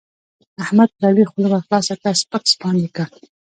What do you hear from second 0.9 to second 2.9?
پر علي خوله ورخلاصه کړه؛ سپک سپاند يې